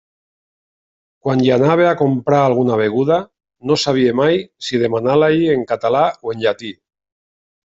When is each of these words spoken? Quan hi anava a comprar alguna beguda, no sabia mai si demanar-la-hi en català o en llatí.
Quan 1.25 1.43
hi 1.47 1.51
anava 1.57 1.85
a 1.89 1.97
comprar 1.99 2.39
alguna 2.45 2.79
beguda, 2.81 3.19
no 3.73 3.77
sabia 3.85 4.17
mai 4.21 4.41
si 4.69 4.81
demanar-la-hi 4.87 5.47
en 5.59 5.69
català 5.75 6.03
o 6.25 6.35
en 6.37 6.45
llatí. 6.47 6.75